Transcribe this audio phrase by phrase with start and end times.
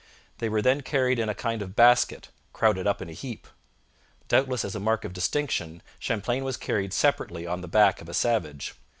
[0.39, 3.45] They were then carried in a kind of basket, 'crowded up in a heap.'
[4.29, 8.15] Doubtless as a mark of distinction, Champlain was carried separately on the back of a
[8.15, 8.73] savage.